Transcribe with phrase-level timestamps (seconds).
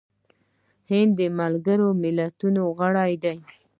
[0.89, 3.37] هند د ملګرو ملتونو غړی دی.